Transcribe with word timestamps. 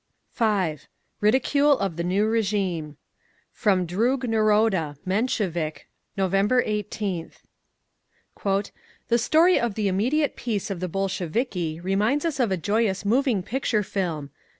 5. 0.31 0.87
RIDICULE 1.19 1.77
OF 1.77 1.95
THE 1.95 2.03
NEW 2.03 2.25
RÉGIME 2.25 2.95
From 3.53 3.85
Drug 3.85 4.23
Naroda 4.27 4.97
(Menshevik), 5.05 5.85
November 6.17 6.63
18th: 6.63 7.43
"The 8.33 9.19
story 9.19 9.59
of 9.59 9.75
the 9.75 9.87
'immediate 9.87 10.35
peace' 10.35 10.71
of 10.71 10.79
the 10.79 10.89
Bolsheviki 10.89 11.79
reminds 11.81 12.25
us 12.25 12.39
of 12.39 12.51
a 12.51 12.57
joyous 12.57 13.05
moving 13.05 13.43
picture 13.43 13.83
film…. 13.83 14.31